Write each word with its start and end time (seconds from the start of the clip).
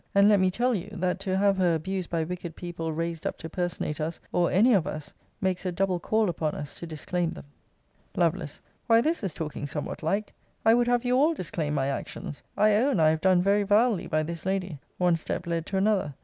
And 0.15 0.27
let 0.27 0.39
me 0.39 0.49
tell 0.49 0.73
you, 0.73 0.89
that 0.93 1.19
to 1.19 1.37
have 1.37 1.57
her 1.57 1.75
abused 1.75 2.09
by 2.09 2.23
wicked 2.23 2.55
people 2.55 2.91
raised 2.91 3.27
up 3.27 3.37
to 3.37 3.47
personate 3.47 4.01
us, 4.01 4.19
or 4.31 4.49
any 4.49 4.73
of 4.73 4.87
us, 4.87 5.13
makes 5.39 5.63
a 5.63 5.71
double 5.71 5.99
call 5.99 6.27
upon 6.27 6.55
us 6.55 6.73
to 6.79 6.87
disclaim 6.87 7.29
them. 7.29 7.45
Lovel. 8.17 8.43
Why 8.87 9.01
this 9.01 9.23
is 9.23 9.35
talking 9.35 9.67
somewhat 9.67 10.01
like. 10.01 10.33
I 10.65 10.73
would 10.73 10.87
have 10.87 11.05
you 11.05 11.15
all 11.17 11.35
disclaim 11.35 11.75
my 11.75 11.85
actions. 11.85 12.41
I 12.57 12.73
own 12.77 12.99
I 12.99 13.09
have 13.09 13.21
done 13.21 13.43
very 13.43 13.61
vilely 13.61 14.07
by 14.07 14.23
this 14.23 14.43
lady. 14.43 14.79
One 14.97 15.17
step 15.17 15.45
led 15.45 15.67
to 15.67 15.77
another. 15.77 16.15